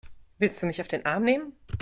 Willst 0.39 0.63
du 0.63 0.65
mich 0.65 0.81
auf 0.81 0.87
den 0.87 1.05
Arm 1.05 1.23
nehmen? 1.23 1.53